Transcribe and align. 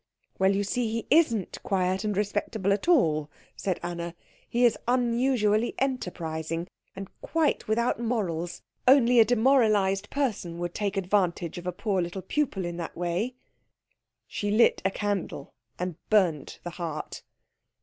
"Well, 0.39 0.55
you 0.55 0.63
see 0.63 0.87
he 0.91 1.05
isn't 1.11 1.61
quiet 1.61 2.03
and 2.03 2.17
respectable 2.17 2.73
at 2.73 2.87
all," 2.87 3.29
said 3.55 3.79
Anna. 3.83 4.15
"He 4.49 4.65
is 4.65 4.75
unusually 4.87 5.75
enterprising, 5.77 6.67
and 6.95 7.07
quite 7.21 7.67
without 7.67 7.99
morals. 7.99 8.63
Only 8.87 9.19
a 9.19 9.25
demoralised 9.25 10.09
person 10.09 10.57
would 10.57 10.73
take 10.73 10.97
advantage 10.97 11.59
of 11.59 11.67
a 11.67 11.71
poor 11.71 12.01
little 12.01 12.23
pupil 12.23 12.65
in 12.65 12.77
that 12.77 12.97
way." 12.97 13.35
She 14.25 14.49
lit 14.49 14.81
a 14.83 14.89
candle, 14.89 15.53
and 15.77 15.97
burnt 16.09 16.61
the 16.63 16.71
heart. 16.71 17.21